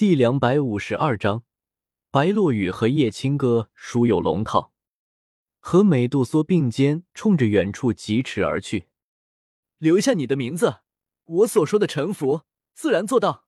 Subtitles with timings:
[0.00, 1.42] 第两百五十二章，
[2.10, 4.72] 白落雨和叶青歌殊有龙套，
[5.58, 8.86] 和美杜莎并肩，冲着远处疾驰而去。
[9.76, 10.76] 留下你的名字，
[11.24, 13.44] 我所说的臣服，自然做到。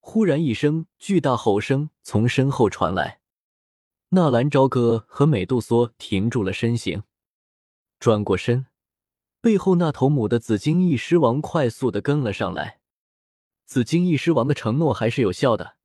[0.00, 3.20] 忽然一声巨大吼声从身后传来，
[4.08, 7.02] 纳兰朝歌和美杜莎停住了身形，
[8.00, 8.64] 转过身，
[9.42, 12.77] 背后那头母的紫金翼狮王快速的跟了上来。
[13.68, 15.76] 紫金翼狮王的承诺还是有效的，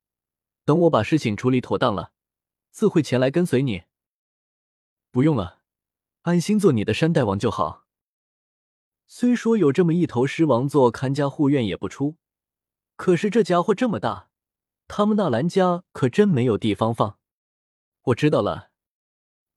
[0.64, 2.12] 等我把事情处理妥当了，
[2.70, 3.82] 自会前来跟随你。
[5.10, 5.60] 不用了，
[6.22, 7.84] 安心做你的山大王就好。
[9.06, 12.16] 虽说有这么一头狮王做看家护院也不出，
[12.96, 14.30] 可是这家伙这么大，
[14.88, 17.18] 他们纳兰家可真没有地方放。
[18.04, 18.70] 我知道了。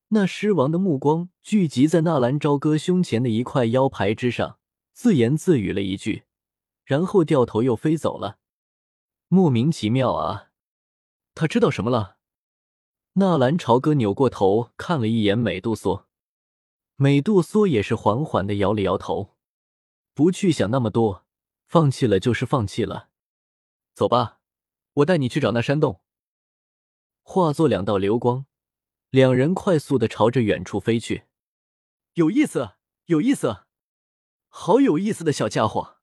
[0.09, 4.59] 那狮王的目光聚集在纳兰朝歌胸前的一块腰牌之上，
[4.91, 6.23] 自言自语了一句，
[6.87, 8.39] 然后掉头又飞走了。
[9.27, 10.51] 莫名其妙啊！
[11.35, 12.15] 他知道什么了？
[13.15, 16.07] 纳兰朝歌扭过头看了一眼美杜莎，
[16.95, 19.35] 美杜莎也是缓缓的摇了摇头。
[20.13, 21.25] 不去想那么多，
[21.67, 23.09] 放弃了就是放弃了。
[23.93, 24.39] 走吧，
[24.93, 25.99] 我带你去找那山洞。
[27.21, 28.45] 化作两道流光，
[29.09, 31.25] 两人快速的朝着远处飞去。
[32.13, 32.75] 有意思，
[33.07, 33.65] 有意思，
[34.47, 35.96] 好有意思的小家伙！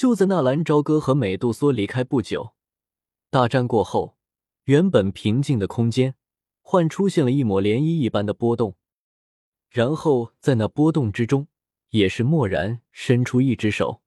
[0.00, 2.54] 就在纳兰朝歌和美杜莎离开不久，
[3.28, 4.16] 大战过后，
[4.64, 6.14] 原本平静的空间
[6.62, 8.78] 幻出现了一抹涟漪一般的波动，
[9.68, 11.48] 然后在那波动之中。
[11.90, 14.00] 也是蓦然伸出一只手，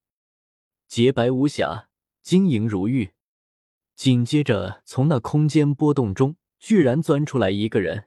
[0.88, 1.90] 洁白无瑕，
[2.24, 3.12] 晶莹如玉。
[3.94, 8.06] 紧接着，从那空间波动中，居然钻出来一个人，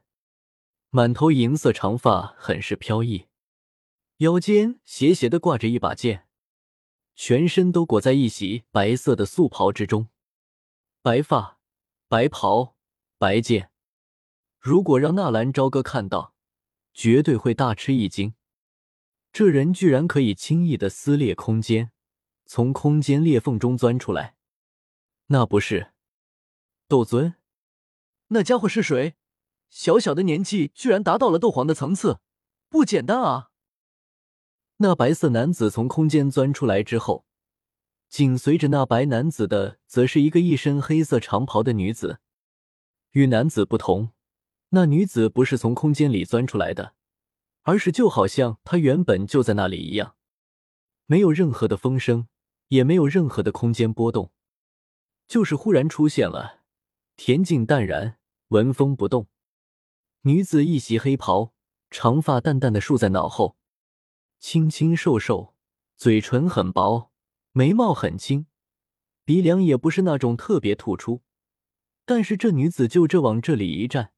[0.91, 3.27] 满头银色长发，很是飘逸，
[4.17, 6.26] 腰间斜斜的挂着一把剑，
[7.17, 10.09] 全身都裹在一袭白色的素袍之中。
[11.01, 11.59] 白发、
[12.09, 12.77] 白袍、
[13.17, 13.71] 白剑，
[14.61, 16.35] 如果让纳兰朝歌看到，
[16.93, 18.35] 绝对会大吃一惊。
[19.33, 21.91] 这人居然可以轻易的撕裂空间，
[22.45, 24.37] 从空间裂缝中钻出来，
[25.29, 25.93] 那不是
[26.87, 27.35] 斗尊？
[28.29, 29.15] 那家伙是谁？
[29.71, 32.21] 小小的年纪居然达到了斗皇的层次，
[32.69, 33.51] 不简单啊！
[34.79, 37.25] 那白色男子从空间钻出来之后，
[38.09, 42.21] 紧随着那白男子的，则是一个一身黑色长袍的女子。
[43.13, 44.11] 与男子不同，
[44.71, 46.95] 那女子不是从空间里钻出来的。
[47.63, 50.15] 而是就好像她原本就在那里一样，
[51.07, 52.29] 没有任何的风声，
[52.69, 54.31] 也没有任何的空间波动，
[55.27, 56.61] 就是忽然出现了，
[57.17, 59.27] 恬静淡然，纹风不动。
[60.21, 61.53] 女子一袭黑袍，
[61.91, 63.57] 长发淡淡的竖在脑后，
[64.39, 65.55] 清清瘦瘦，
[65.97, 67.11] 嘴唇很薄，
[67.53, 68.47] 眉毛很轻，
[69.25, 71.23] 鼻梁也不是那种特别突出，
[72.05, 74.13] 但是这女子就这往这里一站，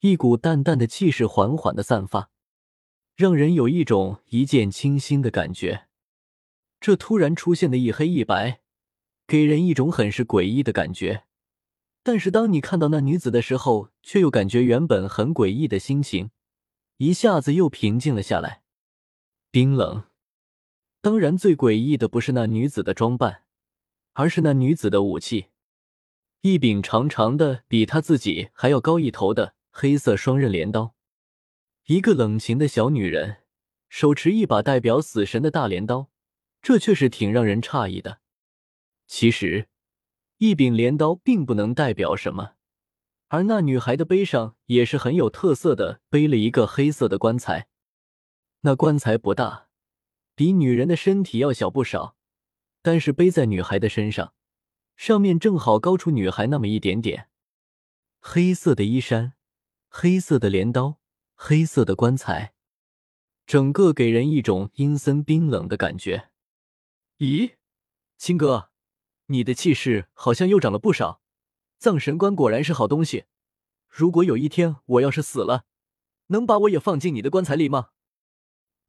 [0.00, 2.30] 一股淡淡的气势缓缓的散发。
[3.16, 5.88] 让人有一种一见倾心的感觉。
[6.80, 8.62] 这突然出现的一黑一白，
[9.26, 11.24] 给人一种很是诡异的感觉。
[12.02, 16.30] 但是当你看到那女子的时候，却又感觉原本很诡异的心情
[16.96, 18.59] 一下子又平静了下来。
[19.52, 20.04] 冰冷。
[21.00, 23.42] 当然，最诡异的不是那女子的装扮，
[24.12, 25.46] 而是那女子的武器——
[26.42, 30.94] 一柄长长的、比她自己还要高一头的黑色双刃镰刀。
[31.86, 33.38] 一个冷情的小女人，
[33.88, 36.10] 手持一把代表死神的大镰刀，
[36.62, 38.20] 这却是挺让人诧异的。
[39.08, 39.66] 其实，
[40.38, 42.52] 一柄镰刀并不能代表什么，
[43.26, 47.66] 而那女孩的背上也是很有特色的，背了一个黑色的棺材。
[48.60, 49.68] 那棺材不大，
[50.34, 52.16] 比女人的身体要小不少，
[52.82, 54.34] 但是背在女孩的身上，
[54.96, 57.28] 上面正好高出女孩那么一点点。
[58.20, 59.34] 黑色的衣衫，
[59.88, 60.98] 黑色的镰刀。
[61.42, 62.52] 黑色的棺材，
[63.46, 66.28] 整个给人一种阴森冰冷的感觉。
[67.16, 67.54] 咦，
[68.18, 68.68] 青哥，
[69.28, 71.22] 你的气势好像又长了不少。
[71.78, 73.24] 葬神棺果然是好东西。
[73.88, 75.64] 如果有一天我要是死了，
[76.26, 77.92] 能把我也放进你的棺材里吗？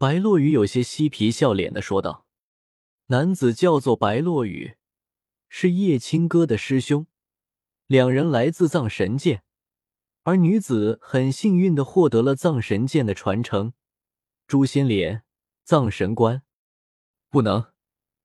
[0.01, 2.25] 白落雨有些嬉皮笑脸的说道。
[3.09, 4.75] 男子叫做白落雨，
[5.47, 7.05] 是叶青哥的师兄，
[7.85, 9.43] 两人来自藏神界。
[10.23, 13.73] 而女子很幸运的获得了藏神剑的传承，
[14.47, 15.21] 诛仙莲、
[15.63, 16.41] 藏神棺。
[17.29, 17.71] 不能，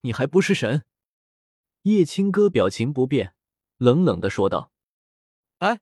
[0.01, 0.85] 你还不是神。
[1.83, 3.35] 叶青哥表情不变，
[3.77, 4.73] 冷冷的说道
[5.61, 5.81] ：“哎，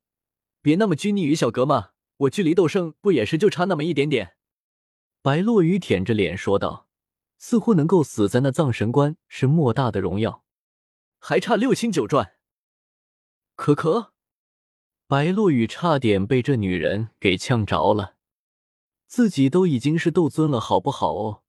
[0.60, 4.34] 别那么拘泥于小格嘛，我距离斗圣不也是就差那么一点点。”
[5.24, 6.86] 白落雨舔着脸说道，
[7.38, 10.44] 似乎能够死在那藏神关是莫大的荣耀，
[11.18, 12.34] 还差六星九转。
[13.56, 14.12] 可可，
[15.06, 18.16] 白落雨差点被这女人给呛着了。
[19.06, 21.42] 自己都已经是斗尊了，好不好哦？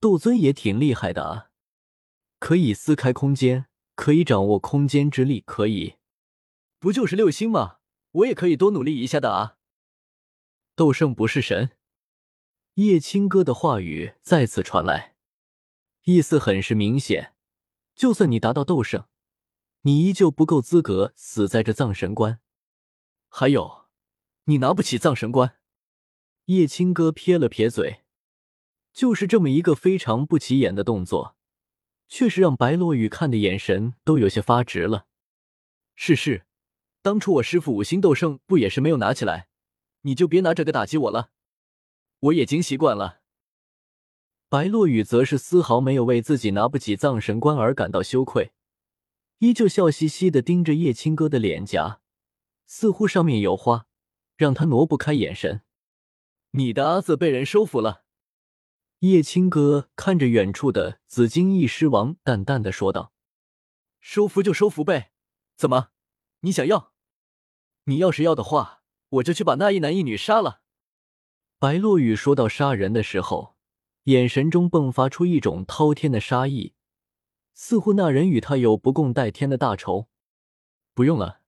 [0.00, 1.50] 斗尊也挺厉害的啊，
[2.38, 5.96] 可以撕开空间，可以掌握空间之力，可以。
[6.78, 7.80] 不就是六星吗？
[8.12, 9.58] 我也可以多努力一下的啊。
[10.74, 11.72] 斗圣不是神。
[12.78, 15.16] 叶青哥的话语再次传来，
[16.04, 17.34] 意思很是明显。
[17.96, 19.06] 就算你达到斗圣，
[19.80, 22.38] 你依旧不够资格死在这藏神关。
[23.28, 23.86] 还有，
[24.44, 25.56] 你拿不起藏神关。
[26.44, 28.04] 叶青哥撇了撇嘴，
[28.92, 31.34] 就是这么一个非常不起眼的动作，
[32.06, 35.08] 却是让白落雨看的眼神都有些发直了。
[35.96, 36.46] 是是，
[37.02, 39.48] 当初我师傅五星斗圣不也是没有拿起来？
[40.02, 41.32] 你就别拿这个打击我了。
[42.20, 43.20] 我已经习惯了。
[44.48, 48.52] 白落雨则是丝毫没有为自己拿不起藏神棺而感到羞愧，
[49.38, 52.00] 依旧笑嘻嘻的盯着叶青哥的脸颊，
[52.66, 53.86] 似乎上面有花，
[54.36, 55.62] 让他挪不开眼神。
[56.52, 58.04] 你的阿字被人收服了。
[59.00, 63.12] 叶青哥看着远处的紫金翼狮王，淡淡的说道
[64.00, 65.12] ：“收服就收服呗，
[65.56, 65.90] 怎么，
[66.40, 66.92] 你想要？
[67.84, 70.62] 你要是要的话，我就去把那一男一女杀了。”
[71.60, 73.56] 白落雨说到杀人的时候，
[74.04, 76.74] 眼神中迸发出一种滔天的杀意，
[77.52, 80.06] 似乎那人与他有不共戴天的大仇。
[80.94, 81.40] 不用了，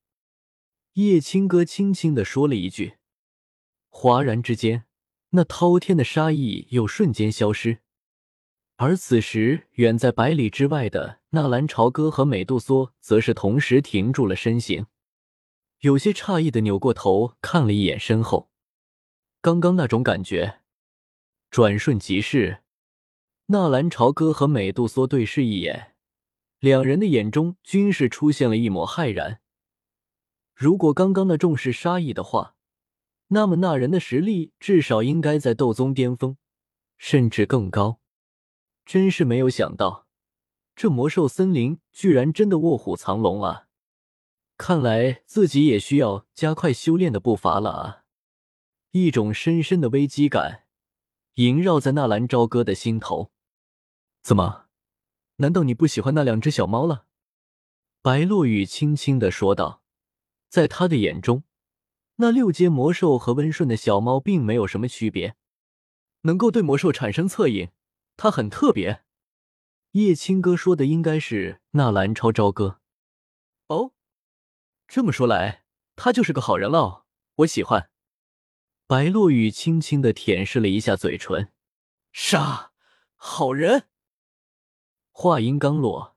[0.94, 2.96] 叶青哥轻轻的说了一句，
[3.88, 4.84] 哗然之间，
[5.30, 7.78] 那滔天的杀意又瞬间消失。
[8.78, 14.86] 而此时，远在百里之外的纳兰朝歌和美杜莎则是同时停住了身形，
[15.82, 18.49] 有些诧异的扭过头看了一眼身后。
[19.42, 20.60] 刚刚那种感觉，
[21.50, 22.62] 转瞬即逝。
[23.46, 25.94] 纳兰朝歌和美杜莎对视一眼，
[26.58, 29.40] 两人的眼中均是出现了一抹骇然。
[30.54, 32.54] 如果刚刚那重视杀意的话，
[33.28, 36.36] 那么那人的实力至少应该在斗宗巅峰，
[36.98, 37.98] 甚至更高。
[38.84, 40.06] 真是没有想到，
[40.76, 43.68] 这魔兽森林居然真的卧虎藏龙啊！
[44.58, 47.99] 看来自己也需要加快修炼的步伐了啊！
[48.92, 50.64] 一种深深的危机感
[51.34, 53.30] 萦绕在纳兰朝歌的心头。
[54.22, 54.66] 怎么？
[55.36, 57.06] 难道你不喜欢那两只小猫了？
[58.02, 59.82] 白落雨轻轻的说道。
[60.48, 61.44] 在他的眼中，
[62.16, 65.36] 那六阶魔兽和温顺的小猫并没有什么区别。
[66.22, 67.68] 能够对魔兽产生恻隐，
[68.16, 69.04] 它很特别。
[69.92, 72.80] 叶青哥说的应该是纳兰超朝歌。
[73.68, 73.92] 哦，
[74.88, 75.64] 这么说来，
[75.94, 77.06] 他就是个好人了。
[77.36, 77.90] 我喜欢。
[78.90, 81.52] 白落雨轻轻的舔舐了一下嘴唇，
[82.10, 82.72] 杀
[83.14, 83.84] 好人。
[85.12, 86.16] 话音刚落，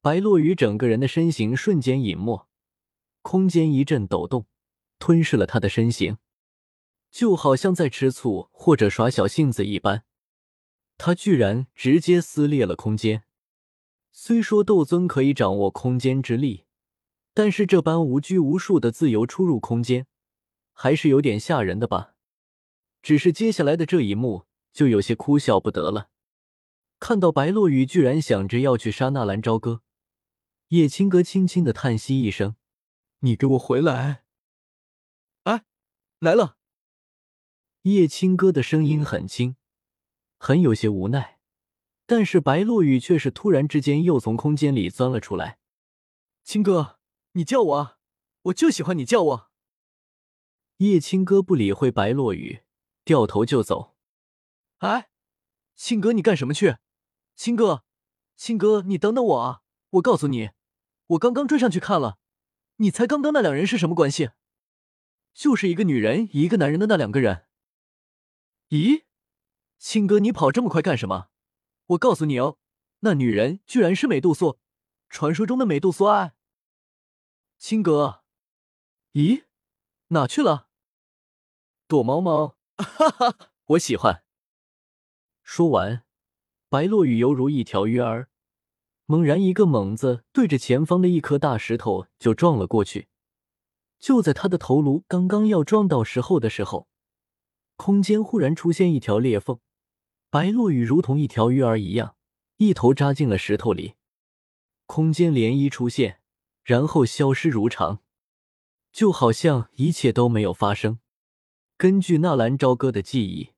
[0.00, 2.46] 白落雨整个人的身形瞬间隐没，
[3.22, 4.46] 空间一阵抖动，
[5.00, 6.18] 吞噬了他的身形，
[7.10, 10.04] 就好像在吃醋或者耍小性子一般。
[10.96, 13.24] 他居然直接撕裂了空间。
[14.12, 16.66] 虽说斗尊可以掌握空间之力，
[17.34, 20.06] 但是这般无拘无束的自由出入空间。
[20.78, 22.14] 还是有点吓人的吧，
[23.00, 24.44] 只是接下来的这一幕
[24.74, 26.10] 就有些哭笑不得了。
[27.00, 29.80] 看到白落雨居然想着要去杀纳兰朝歌，
[30.68, 32.56] 叶青歌轻轻的叹息一声
[33.20, 34.24] ：“你给我回来！”
[35.44, 35.64] 哎，
[36.18, 36.58] 来了。
[37.82, 39.56] 叶青歌的声音很轻，
[40.38, 41.38] 很有些无奈，
[42.04, 45.58] 但是白落雨却是突然之间又从空间里钻了出来。
[46.44, 46.98] 青哥，
[47.32, 47.98] 你叫我啊，
[48.42, 49.50] 我就喜欢你叫我。
[50.78, 52.62] 叶青哥不理会白落雨，
[53.04, 53.96] 掉头就走。
[54.78, 55.08] 哎，
[55.74, 56.76] 青哥，你干什么去？
[57.34, 57.84] 青哥，
[58.36, 59.62] 青哥，你等等我啊！
[59.90, 60.50] 我告诉你，
[61.06, 62.18] 我刚刚追上去看了，
[62.76, 64.32] 你猜刚刚那两人是什么关系？
[65.32, 67.46] 就是一个女人一个男人的那两个人。
[68.68, 69.04] 咦，
[69.78, 71.28] 青哥，你跑这么快干什么？
[71.86, 72.58] 我告诉你哦，
[73.00, 74.58] 那女人居然是美杜莎，
[75.08, 76.10] 传说中的美杜莎。
[76.10, 76.34] 哎，
[77.56, 78.24] 青哥，
[79.12, 79.44] 咦，
[80.08, 80.65] 哪去了？
[81.88, 84.24] 躲猫猫，哈哈，我喜欢。
[85.44, 86.02] 说完，
[86.68, 88.28] 白落雨犹如一条鱼儿，
[89.04, 93.06] 猛然一个猛子，对着前方的一颗大石头就撞了过去。
[94.00, 96.88] 就在他的头颅刚刚要撞到石后的时候，
[97.76, 99.60] 空间忽然出现一条裂缝，
[100.28, 102.16] 白落雨如同一条鱼儿一样，
[102.56, 103.94] 一头扎进了石头里。
[104.86, 106.20] 空间涟漪出现，
[106.64, 108.00] 然后消失如常，
[108.90, 110.98] 就好像一切都没有发生。
[111.78, 113.50] 根据纳兰朝歌的记忆，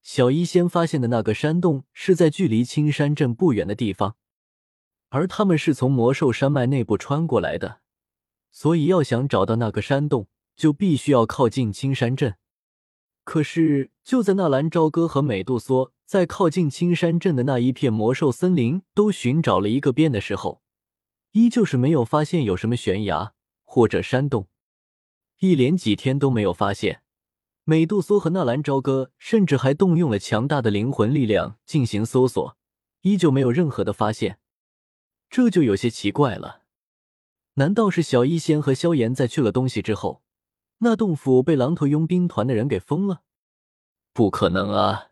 [0.00, 4.14] 小医仙发现的那个山洞是在距离青山镇不远的地方，
[5.08, 7.80] 而他们是从魔兽山脉内部穿过来的。
[8.52, 12.36] 所以要想找到那个山洞，就必须要靠近青山镇。
[13.24, 20.62] 可是就在纳兰朝歌和美杜莎在靠近青山镇的那一片魔兽森林都寻找了一个遍的时候，
[21.32, 23.34] 依旧是没有发现有什么悬崖
[23.64, 24.46] 或者山洞，
[25.40, 27.02] 一连几天都没有发现。
[27.70, 32.56] 美杜莎和纳兰朝歌甚至还动用了强大的灵魂力量进行搜索，
[33.02, 34.38] 依旧没有任何的发现，
[35.28, 36.62] 这就有些奇怪了。
[37.56, 40.22] 难道是小医仙和萧炎在去了东西之后，
[40.78, 43.20] 那洞府被狼头佣兵团的人给封了？
[44.14, 45.08] 不可能啊！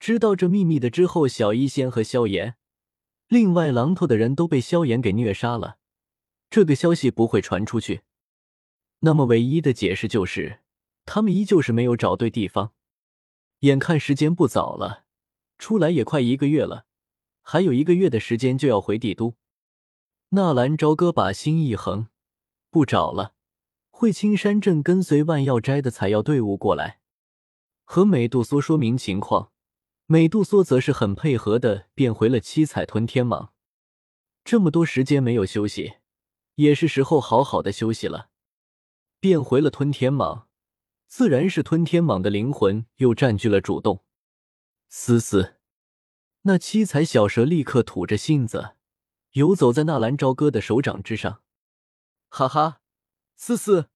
[0.00, 2.56] 知道这秘密的之后，小医仙和萧炎，
[3.28, 5.76] 另外狼头的人都被萧炎给虐杀了，
[6.48, 8.00] 这个消息不会传出去。
[9.00, 10.60] 那么唯一的解释就是。
[11.10, 12.74] 他们依旧是没有找对地方，
[13.60, 15.04] 眼看时间不早了，
[15.56, 16.84] 出来也快一个月了，
[17.40, 19.34] 还有一个月的时间就要回帝都。
[20.28, 22.08] 纳兰朝歌把心一横，
[22.68, 23.32] 不找了，
[23.88, 27.00] 回青山镇跟随万药斋的采药队伍过来，
[27.84, 29.50] 和美杜莎说明情况。
[30.04, 33.48] 美杜莎则是很配合的变回了七彩吞天蟒。
[34.44, 35.94] 这么多时间没有休息，
[36.56, 38.28] 也是时候好好的休息了。
[39.18, 40.47] 变回了吞天蟒。
[41.08, 44.04] 自然是吞天蟒的灵魂又占据了主动。
[44.90, 45.56] 嘶嘶，
[46.42, 48.76] 那七彩小蛇立刻吐着信子，
[49.32, 51.42] 游走在纳兰朝歌的手掌之上。
[52.28, 52.82] 哈哈，
[53.36, 53.88] 思思，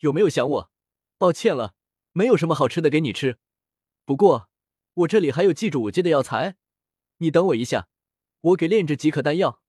[0.00, 0.70] 有没有想我？
[1.16, 1.74] 抱歉了，
[2.12, 3.38] 没有什么好吃的给你吃。
[4.04, 4.50] 不过
[4.94, 6.56] 我这里还有记住五阶的药材，
[7.18, 7.88] 你等我一下，
[8.40, 9.62] 我给炼制几颗丹药。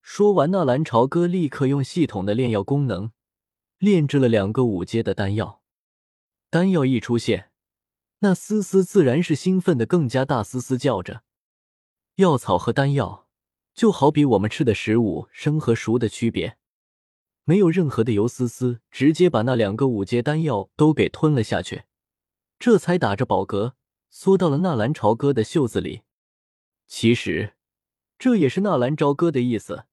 [0.00, 3.12] 说完，纳兰朝歌立刻用系统的炼药功能
[3.76, 5.62] 炼制了两个五阶的丹药。
[6.54, 7.50] 丹药一出现，
[8.20, 11.24] 那思思自然是兴奋的更加大嘶嘶叫着。
[12.14, 13.26] 药草和丹药
[13.74, 16.56] 就好比我们吃的食物生和熟的区别，
[17.42, 21.86] 没有任何的油丝丝，直接把那两个五阶丹药都给吞了下去，
[22.60, 23.72] 这才打着饱嗝
[24.08, 26.02] 缩到了纳兰朝歌的袖子里。
[26.86, 27.54] 其实
[28.16, 29.86] 这也是纳兰朝歌的意思。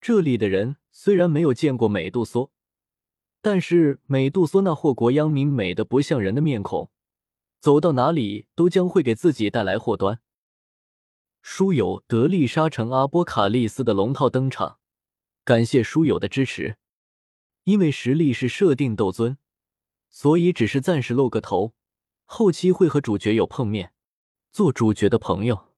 [0.00, 2.50] 这里的人虽然没有见过美杜莎。
[3.42, 6.90] 但是美杜莎那祸国殃民、美的不像人的面孔，
[7.60, 10.20] 走到哪里都将会给自己带来祸端。
[11.42, 14.78] 书友德丽莎城阿波卡利斯的龙套登场，
[15.44, 16.76] 感谢书友的支持。
[17.64, 19.36] 因为实力是设定斗尊，
[20.08, 21.74] 所以只是暂时露个头，
[22.24, 23.92] 后期会和主角有碰面，
[24.52, 25.71] 做主角的朋友。